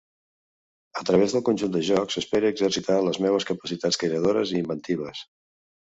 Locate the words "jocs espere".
1.89-2.51